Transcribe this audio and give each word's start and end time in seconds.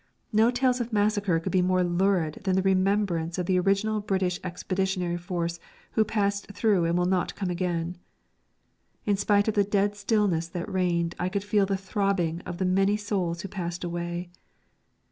No 0.33 0.49
tales 0.49 0.81
of 0.81 0.91
massacre 0.91 1.39
could 1.39 1.51
be 1.51 1.61
more 1.61 1.83
lurid 1.83 2.39
than 2.43 2.55
the 2.55 2.63
remembrance 2.63 3.37
of 3.37 3.45
the 3.45 3.59
original 3.59 3.99
British 4.01 4.39
Expeditionary 4.43 5.15
Force 5.17 5.59
who 5.91 6.03
passed 6.03 6.51
through 6.53 6.85
and 6.85 6.97
will 6.97 7.05
not 7.05 7.35
come 7.35 7.51
again. 7.51 7.97
In 9.05 9.15
spite 9.15 9.47
of 9.47 9.53
the 9.53 9.63
dead 9.63 9.95
stillness 9.95 10.47
that 10.47 10.67
reigned 10.67 11.13
I 11.19 11.29
could 11.29 11.43
feel 11.43 11.67
the 11.67 11.77
throbbing 11.77 12.41
of 12.47 12.57
the 12.57 12.65
many 12.65 12.97
souls 12.97 13.41
who 13.41 13.47
passed 13.47 13.83
away. 13.83 14.31